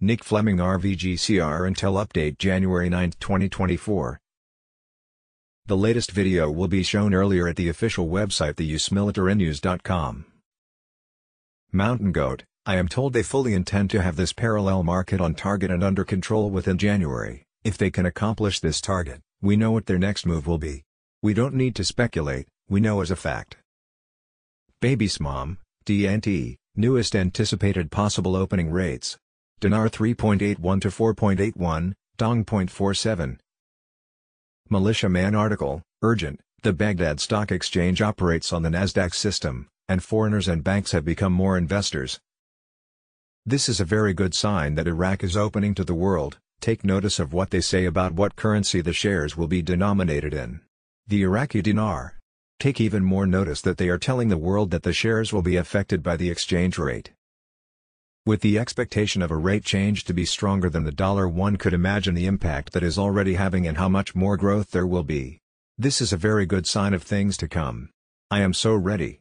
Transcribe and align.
Nick 0.00 0.24
Fleming 0.24 0.56
RVGCR 0.56 1.70
Intel 1.70 2.04
Update 2.04 2.36
January 2.36 2.90
9, 2.90 3.12
2024 3.20 4.18
The 5.66 5.76
latest 5.76 6.10
video 6.10 6.50
will 6.50 6.66
be 6.66 6.82
shown 6.82 7.14
earlier 7.14 7.46
at 7.46 7.54
the 7.54 7.68
official 7.68 8.08
website 8.08 8.54
theusmilitarynews.com. 8.54 10.26
Mountain 11.70 12.10
Goat, 12.10 12.42
I 12.66 12.76
am 12.76 12.88
told 12.88 13.12
they 13.12 13.22
fully 13.22 13.54
intend 13.54 13.88
to 13.90 14.02
have 14.02 14.16
this 14.16 14.32
parallel 14.32 14.82
market 14.82 15.20
on 15.20 15.34
target 15.34 15.70
and 15.70 15.84
under 15.84 16.04
control 16.04 16.50
within 16.50 16.76
January. 16.76 17.44
If 17.62 17.78
they 17.78 17.90
can 17.92 18.04
accomplish 18.04 18.58
this 18.58 18.80
target, 18.80 19.20
we 19.40 19.56
know 19.56 19.70
what 19.70 19.86
their 19.86 19.98
next 19.98 20.26
move 20.26 20.48
will 20.48 20.58
be. 20.58 20.82
We 21.22 21.34
don't 21.34 21.54
need 21.54 21.76
to 21.76 21.84
speculate, 21.84 22.48
we 22.68 22.80
know 22.80 23.00
as 23.00 23.12
a 23.12 23.16
fact. 23.16 23.58
Baby's 24.80 25.20
mom, 25.20 25.58
DNT, 25.86 26.56
newest 26.74 27.14
anticipated 27.14 27.92
possible 27.92 28.34
opening 28.34 28.70
rates. 28.72 29.16
Dinar 29.60 29.88
3.81 29.88 30.80
to 30.82 30.88
4.81, 30.88 31.94
Dong 32.16 32.44
0.47. 32.44 33.38
Militia 34.68 35.08
Man 35.08 35.34
article, 35.34 35.82
urgent, 36.02 36.40
the 36.62 36.72
Baghdad 36.72 37.20
Stock 37.20 37.50
Exchange 37.50 38.02
operates 38.02 38.52
on 38.52 38.62
the 38.62 38.68
Nasdaq 38.68 39.14
system, 39.14 39.68
and 39.88 40.02
foreigners 40.02 40.48
and 40.48 40.64
banks 40.64 40.92
have 40.92 41.04
become 41.04 41.32
more 41.32 41.56
investors. 41.56 42.20
This 43.46 43.68
is 43.68 43.80
a 43.80 43.84
very 43.84 44.14
good 44.14 44.34
sign 44.34 44.74
that 44.74 44.88
Iraq 44.88 45.22
is 45.22 45.36
opening 45.36 45.74
to 45.74 45.84
the 45.84 45.94
world, 45.94 46.38
take 46.60 46.84
notice 46.84 47.18
of 47.18 47.32
what 47.32 47.50
they 47.50 47.60
say 47.60 47.84
about 47.84 48.14
what 48.14 48.36
currency 48.36 48.80
the 48.80 48.92
shares 48.92 49.36
will 49.36 49.48
be 49.48 49.62
denominated 49.62 50.34
in. 50.34 50.60
The 51.06 51.22
Iraqi 51.22 51.60
dinar. 51.62 52.18
Take 52.58 52.80
even 52.80 53.04
more 53.04 53.26
notice 53.26 53.60
that 53.60 53.76
they 53.76 53.88
are 53.88 53.98
telling 53.98 54.28
the 54.28 54.38
world 54.38 54.70
that 54.70 54.82
the 54.82 54.92
shares 54.92 55.32
will 55.32 55.42
be 55.42 55.56
affected 55.56 56.02
by 56.02 56.16
the 56.16 56.30
exchange 56.30 56.78
rate. 56.78 57.12
With 58.26 58.40
the 58.40 58.58
expectation 58.58 59.20
of 59.20 59.30
a 59.30 59.36
rate 59.36 59.66
change 59.66 60.04
to 60.04 60.14
be 60.14 60.24
stronger 60.24 60.70
than 60.70 60.84
the 60.84 60.90
dollar 60.90 61.28
one 61.28 61.56
could 61.56 61.74
imagine 61.74 62.14
the 62.14 62.24
impact 62.24 62.72
that 62.72 62.82
is 62.82 62.96
already 62.96 63.34
having 63.34 63.66
and 63.66 63.76
how 63.76 63.90
much 63.90 64.14
more 64.14 64.38
growth 64.38 64.70
there 64.70 64.86
will 64.86 65.02
be. 65.02 65.40
This 65.76 66.00
is 66.00 66.10
a 66.10 66.16
very 66.16 66.46
good 66.46 66.66
sign 66.66 66.94
of 66.94 67.02
things 67.02 67.36
to 67.36 67.48
come. 67.48 67.90
I 68.30 68.40
am 68.40 68.54
so 68.54 68.74
ready. 68.74 69.20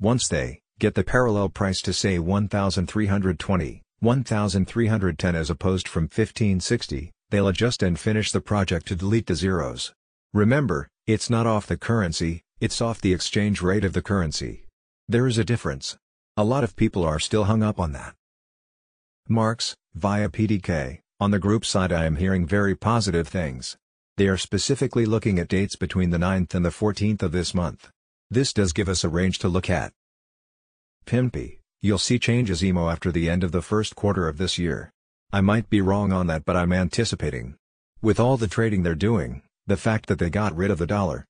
Once 0.00 0.26
they 0.26 0.58
get 0.80 0.94
the 0.94 1.04
parallel 1.04 1.50
price 1.50 1.80
to 1.82 1.92
say 1.92 2.18
1320, 2.18 3.82
1310 4.00 5.36
as 5.36 5.48
opposed 5.48 5.86
from 5.86 6.04
1560, 6.04 7.12
they'll 7.30 7.46
adjust 7.46 7.80
and 7.80 7.96
finish 7.96 8.32
the 8.32 8.40
project 8.40 8.88
to 8.88 8.96
delete 8.96 9.26
the 9.26 9.36
zeros. 9.36 9.92
Remember, 10.32 10.88
it's 11.06 11.30
not 11.30 11.46
off 11.46 11.68
the 11.68 11.76
currency, 11.76 12.42
it's 12.60 12.80
off 12.80 13.00
the 13.00 13.14
exchange 13.14 13.62
rate 13.62 13.84
of 13.84 13.92
the 13.92 14.02
currency. 14.02 14.64
There 15.08 15.28
is 15.28 15.38
a 15.38 15.44
difference. 15.44 15.96
A 16.36 16.42
lot 16.42 16.64
of 16.64 16.74
people 16.74 17.04
are 17.04 17.20
still 17.20 17.44
hung 17.44 17.62
up 17.62 17.78
on 17.78 17.92
that. 17.92 18.16
Marks, 19.28 19.76
via 19.94 20.28
PDK, 20.28 20.98
on 21.20 21.30
the 21.30 21.38
group 21.38 21.64
side 21.64 21.92
I 21.92 22.06
am 22.06 22.16
hearing 22.16 22.44
very 22.44 22.74
positive 22.74 23.28
things. 23.28 23.76
They 24.16 24.26
are 24.26 24.36
specifically 24.36 25.06
looking 25.06 25.38
at 25.38 25.46
dates 25.46 25.76
between 25.76 26.10
the 26.10 26.18
9th 26.18 26.52
and 26.52 26.64
the 26.64 26.70
14th 26.70 27.22
of 27.22 27.30
this 27.30 27.54
month. 27.54 27.88
This 28.32 28.52
does 28.52 28.72
give 28.72 28.88
us 28.88 29.04
a 29.04 29.08
range 29.08 29.38
to 29.40 29.48
look 29.48 29.70
at. 29.70 29.92
Pimpy, 31.06 31.60
you'll 31.80 31.98
see 31.98 32.18
changes 32.18 32.64
emo 32.64 32.88
after 32.88 33.12
the 33.12 33.30
end 33.30 33.44
of 33.44 33.52
the 33.52 33.62
first 33.62 33.94
quarter 33.94 34.26
of 34.26 34.36
this 34.36 34.58
year. 34.58 34.90
I 35.32 35.40
might 35.40 35.70
be 35.70 35.80
wrong 35.80 36.12
on 36.12 36.26
that 36.26 36.44
but 36.44 36.56
I'm 36.56 36.72
anticipating. 36.72 37.54
With 38.02 38.18
all 38.18 38.36
the 38.36 38.48
trading 38.48 38.82
they're 38.82 38.96
doing, 38.96 39.42
the 39.68 39.76
fact 39.76 40.06
that 40.06 40.18
they 40.18 40.30
got 40.30 40.56
rid 40.56 40.72
of 40.72 40.78
the 40.78 40.86
dollar, 40.86 41.26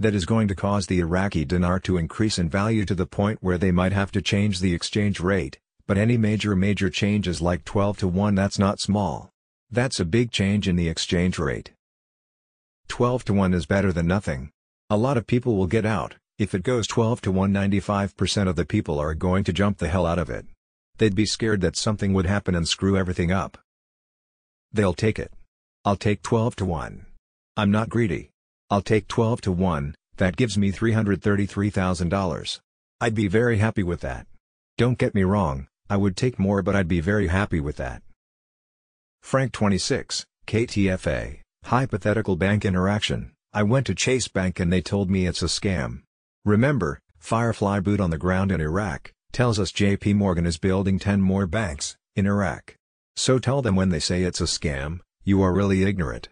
that 0.00 0.14
is 0.14 0.24
going 0.24 0.48
to 0.48 0.54
cause 0.54 0.86
the 0.86 0.98
Iraqi 0.98 1.44
dinar 1.44 1.78
to 1.78 1.98
increase 1.98 2.38
in 2.38 2.48
value 2.48 2.86
to 2.86 2.94
the 2.94 3.04
point 3.04 3.38
where 3.42 3.58
they 3.58 3.70
might 3.70 3.92
have 3.92 4.10
to 4.12 4.22
change 4.22 4.58
the 4.58 4.72
exchange 4.72 5.20
rate, 5.20 5.58
but 5.86 5.98
any 5.98 6.16
major 6.16 6.56
major 6.56 6.88
change 6.88 7.28
is 7.28 7.42
like 7.42 7.66
12 7.66 7.98
to 7.98 8.08
1 8.08 8.34
that's 8.34 8.58
not 8.58 8.80
small. 8.80 9.28
That's 9.70 10.00
a 10.00 10.06
big 10.06 10.30
change 10.30 10.66
in 10.66 10.76
the 10.76 10.88
exchange 10.88 11.38
rate. 11.38 11.72
12 12.88 13.26
to 13.26 13.34
1 13.34 13.52
is 13.52 13.66
better 13.66 13.92
than 13.92 14.06
nothing. 14.06 14.50
A 14.88 14.96
lot 14.96 15.18
of 15.18 15.26
people 15.26 15.54
will 15.54 15.66
get 15.66 15.84
out, 15.84 16.14
if 16.38 16.54
it 16.54 16.62
goes 16.62 16.86
12 16.86 17.20
to 17.20 17.30
1 17.30 17.52
95% 17.52 18.48
of 18.48 18.56
the 18.56 18.64
people 18.64 18.98
are 18.98 19.14
going 19.14 19.44
to 19.44 19.52
jump 19.52 19.76
the 19.76 19.88
hell 19.88 20.06
out 20.06 20.18
of 20.18 20.30
it. 20.30 20.46
They'd 20.96 21.14
be 21.14 21.26
scared 21.26 21.60
that 21.60 21.76
something 21.76 22.14
would 22.14 22.26
happen 22.26 22.54
and 22.54 22.66
screw 22.66 22.96
everything 22.96 23.30
up. 23.30 23.58
They'll 24.72 24.94
take 24.94 25.18
it. 25.18 25.30
I'll 25.84 25.96
take 25.96 26.22
12 26.22 26.56
to 26.56 26.64
1. 26.64 27.04
I'm 27.58 27.70
not 27.70 27.90
greedy. 27.90 28.30
I'll 28.70 28.82
take 28.82 29.08
12 29.08 29.40
to 29.42 29.52
1, 29.52 29.96
that 30.18 30.36
gives 30.36 30.56
me 30.56 30.70
$333,000. 30.70 32.60
I'd 33.00 33.14
be 33.14 33.26
very 33.26 33.58
happy 33.58 33.82
with 33.82 34.00
that. 34.02 34.28
Don't 34.78 34.96
get 34.96 35.12
me 35.14 35.24
wrong, 35.24 35.66
I 35.88 35.96
would 35.96 36.16
take 36.16 36.38
more 36.38 36.62
but 36.62 36.76
I'd 36.76 36.86
be 36.86 37.00
very 37.00 37.26
happy 37.26 37.58
with 37.58 37.76
that. 37.78 38.02
Frank 39.22 39.50
26, 39.52 40.24
KTFA, 40.46 41.40
Hypothetical 41.64 42.36
Bank 42.36 42.64
Interaction, 42.64 43.32
I 43.52 43.64
went 43.64 43.86
to 43.88 43.94
Chase 43.96 44.28
Bank 44.28 44.60
and 44.60 44.72
they 44.72 44.80
told 44.80 45.10
me 45.10 45.26
it's 45.26 45.42
a 45.42 45.46
scam. 45.46 46.02
Remember, 46.44 47.00
Firefly 47.18 47.80
boot 47.80 48.00
on 48.00 48.10
the 48.10 48.18
ground 48.18 48.52
in 48.52 48.60
Iraq, 48.60 49.12
tells 49.32 49.58
us 49.58 49.72
JP 49.72 50.14
Morgan 50.14 50.46
is 50.46 50.58
building 50.58 50.98
10 51.00 51.20
more 51.20 51.46
banks, 51.46 51.96
in 52.14 52.26
Iraq. 52.26 52.76
So 53.16 53.40
tell 53.40 53.62
them 53.62 53.74
when 53.74 53.88
they 53.88 53.98
say 53.98 54.22
it's 54.22 54.40
a 54.40 54.44
scam, 54.44 55.00
you 55.24 55.42
are 55.42 55.52
really 55.52 55.82
ignorant. 55.82 56.28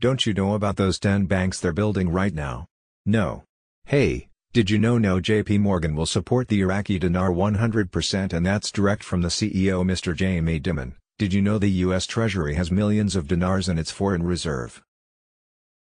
Don't 0.00 0.24
you 0.24 0.32
know 0.32 0.54
about 0.54 0.76
those 0.76 1.00
10 1.00 1.26
banks 1.26 1.58
they're 1.58 1.72
building 1.72 2.08
right 2.08 2.32
now? 2.32 2.66
No. 3.04 3.42
Hey, 3.84 4.28
did 4.52 4.70
you 4.70 4.78
know 4.78 4.96
no 4.96 5.16
JP 5.16 5.58
Morgan 5.58 5.96
will 5.96 6.06
support 6.06 6.46
the 6.46 6.60
Iraqi 6.60 7.00
dinar 7.00 7.30
100% 7.30 8.32
and 8.32 8.46
that's 8.46 8.70
direct 8.70 9.02
from 9.02 9.22
the 9.22 9.28
CEO 9.28 9.84
Mr. 9.84 10.14
Jamie 10.14 10.60
Dimon. 10.60 10.92
Did 11.18 11.32
you 11.32 11.42
know 11.42 11.58
the 11.58 11.82
US 11.82 12.06
Treasury 12.06 12.54
has 12.54 12.70
millions 12.70 13.16
of 13.16 13.26
dinars 13.26 13.68
in 13.68 13.76
its 13.76 13.90
foreign 13.90 14.22
reserve? 14.22 14.80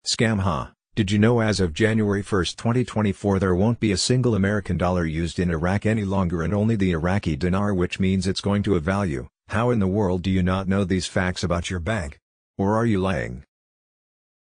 Scam 0.08 0.40
huh? 0.40 0.70
Did 0.96 1.12
you 1.12 1.20
know 1.20 1.40
as 1.40 1.60
of 1.60 1.76
January 1.76 2.24
1, 2.24 2.46
2024 2.46 3.38
there 3.38 3.54
won't 3.54 3.80
be 3.80 3.92
a 3.92 3.98
single 3.98 4.34
American 4.34 4.76
dollar 4.76 5.06
used 5.06 5.38
in 5.38 5.52
Iraq 5.52 5.86
any 5.86 6.04
longer 6.04 6.42
and 6.42 6.52
only 6.52 6.76
the 6.76 6.94
Iraqi 6.94 7.36
dinar 7.36 7.76
which 7.76 8.00
means 8.00 8.26
it's 8.26 8.42
going 8.42 8.64
to 8.64 8.74
a 8.74 8.80
value. 8.80 9.28
How 9.50 9.70
in 9.70 9.78
the 9.78 9.86
world 9.86 10.24
do 10.24 10.32
you 10.32 10.42
not 10.42 10.68
know 10.68 10.84
these 10.84 11.06
facts 11.06 11.44
about 11.44 11.70
your 11.70 11.80
bank? 11.80 12.18
Or 12.58 12.76
are 12.76 12.88
you 12.88 13.00
lying? 13.00 13.44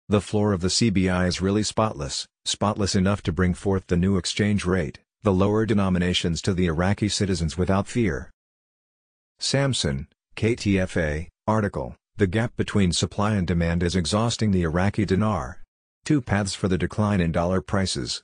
The 0.06 0.20
floor 0.20 0.53
of 0.53 0.60
the 0.60 0.69
CBI 0.69 1.26
is 1.26 1.41
really 1.41 1.62
spotless, 1.62 2.26
spotless 2.44 2.94
enough 2.94 3.22
to 3.22 3.32
bring 3.32 3.54
forth 3.54 3.87
the 3.87 3.97
new 3.97 4.19
exchange 4.19 4.66
rate, 4.66 4.98
the 5.22 5.32
lower 5.32 5.65
denominations 5.65 6.42
to 6.42 6.53
the 6.53 6.66
Iraqi 6.66 7.09
citizens 7.09 7.56
without 7.56 7.88
fear. 7.88 8.31
Samson, 9.38 10.09
KTFA, 10.37 11.28
article, 11.47 11.97
The 12.16 12.26
gap 12.26 12.54
between 12.54 12.92
supply 12.92 13.34
and 13.34 13.47
demand 13.47 13.82
is 13.82 13.97
exhausting 13.97 14.50
the 14.50 14.65
Iraqi 14.65 15.06
dinar. 15.06 15.62
Two 16.04 16.21
paths 16.21 16.54
for 16.54 16.69
the 16.69 16.76
decline 16.76 17.22
in 17.22 17.32
dollar 17.32 17.62
prices. 17.62 18.22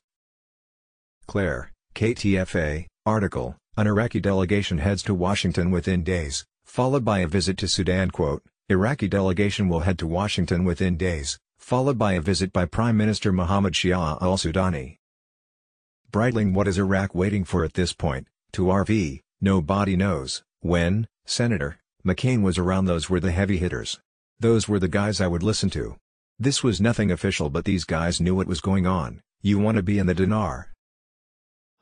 Claire, 1.27 1.73
KTFA, 1.95 2.89
article, 3.07 3.57
An 3.79 3.87
Iraqi 3.87 4.21
delegation 4.21 4.77
heads 4.79 5.03
to 5.05 5.15
Washington 5.15 5.71
within 5.71 6.05
days, 6.05 6.45
followed 6.67 7.07
by 7.07 7.21
a 7.21 7.27
visit 7.27 7.57
to 7.57 7.69
Sudan 7.69 8.11
quote, 8.11 8.43
Iraqi 8.69 9.09
delegation 9.09 9.71
will 9.71 9.81
head 9.81 9.99
to 9.99 10.07
Washington 10.07 10.65
within 10.65 10.99
days, 10.99 11.39
followed 11.61 11.99
by 11.99 12.15
a 12.15 12.21
visit 12.21 12.53
by 12.53 12.65
Prime 12.65 12.97
Minister 12.97 13.33
Mohammed 13.33 13.75
Shia 13.75 14.21
al-Sudani. 14.21 14.97
Breitling 16.11 16.55
What 16.55 16.67
is 16.67 16.79
Iraq 16.79 17.15
waiting 17.15 17.45
for 17.45 17.65
at 17.65 17.75
this 17.75 17.93
point? 17.93 18.27
To 18.53 18.65
RV, 18.65 19.21
nobody 19.41 19.95
knows, 19.95 20.43
when, 20.61 21.07
Senator, 21.27 21.79
McCain 22.05 22.43
was 22.43 22.59
around 22.59 22.87
those 22.87 23.09
were 23.09 23.21
the 23.21 23.31
heavy 23.31 23.59
hitters. 23.59 24.01
Those 24.41 24.67
were 24.67 24.81
the 24.81 24.89
guys 24.89 25.21
I 25.21 25.29
would 25.29 25.43
listen 25.43 25.71
to. 25.71 25.97
This 26.39 26.65
was 26.65 26.81
nothing 26.81 27.13
official 27.13 27.51
but 27.51 27.67
these 27.67 27.85
guys 27.85 28.21
knew 28.21 28.35
what 28.35 28.49
was 28.49 28.63
going 28.63 28.87
on, 28.87 29.21
you 29.43 29.59
want 29.59 29.77
to 29.77 29.83
be 29.83 29.99
in 29.99 30.07
the 30.07 30.15
dinar. 30.15 30.73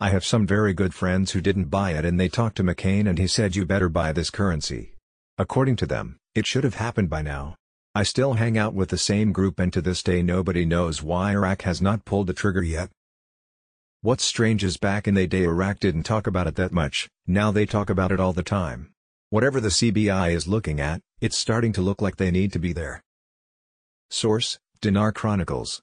I 0.01 0.11
have 0.11 0.25
some 0.25 0.47
very 0.47 0.75
good 0.75 0.93
friends 0.93 1.31
who 1.31 1.41
didn't 1.41 1.71
buy 1.71 1.93
it 1.93 2.05
and 2.05 2.21
they 2.21 2.29
talked 2.29 2.57
to 2.57 2.65
McCain 2.65 3.09
and 3.09 3.19
he 3.19 3.27
said 3.27 3.57
you 3.57 3.65
better 3.65 3.89
buy 3.89 4.13
this 4.13 4.31
currency. 4.31 4.95
According 5.39 5.77
to 5.77 5.87
them, 5.87 6.19
it 6.35 6.47
should 6.47 6.65
have 6.65 6.75
happened 6.75 7.09
by 7.09 7.23
now. 7.23 7.55
I 7.99 8.05
still 8.05 8.35
hang 8.35 8.57
out 8.57 8.75
with 8.75 8.91
the 8.91 8.97
same 8.97 9.33
group 9.33 9.59
and 9.59 9.73
to 9.73 9.83
this 9.83 10.05
day 10.05 10.23
nobody 10.23 10.65
knows 10.65 11.03
why 11.03 11.33
Iraq 11.33 11.63
has 11.63 11.83
not 11.83 12.05
pulled 12.05 12.29
the 12.29 12.33
trigger 12.33 12.63
yet. 12.63 12.91
What's 14.03 14.25
strange 14.25 14.63
is 14.63 14.77
back 14.77 15.09
in 15.09 15.15
the 15.15 15.27
day 15.27 15.43
Iraq 15.43 15.81
didn't 15.81 16.05
talk 16.05 16.29
about 16.29 16.47
it 16.47 16.55
that 16.55 16.71
much, 16.71 17.09
now 17.27 17.51
they 17.51 17.67
talk 17.67 17.91
about 17.91 18.13
it 18.13 18.21
all 18.21 18.33
the 18.33 18.45
time. 18.45 18.93
Whatever 19.31 19.61
the 19.61 19.71
CBI 19.71 20.31
is 20.31 20.47
looking 20.47 20.81
at, 20.81 21.01
it's 21.21 21.37
starting 21.37 21.73
to 21.73 21.83
look 21.83 22.01
like 22.01 22.19
they 22.19 22.31
need 22.31 22.53
to 22.53 22.61
be 22.61 22.73
there. 22.73 23.03
Source, 24.11 24.61
Dinar 24.81 25.11
Chronicles 25.11 25.83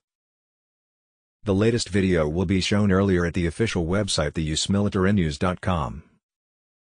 The 1.43 1.53
latest 1.53 1.89
video 1.89 2.29
will 2.29 2.45
be 2.45 2.61
shown 2.61 2.93
earlier 2.93 3.25
at 3.25 3.33
the 3.33 3.45
official 3.45 3.85
website 3.85 4.35
theusmilitarynews.com. 4.35 6.03